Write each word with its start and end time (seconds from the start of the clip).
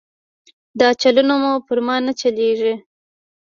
دا 0.79 0.89
چلونه 1.01 1.35
مو 1.41 1.53
پر 1.65 1.77
ما 1.85 1.95
نه 2.05 2.13
چلېږي. 2.21 2.73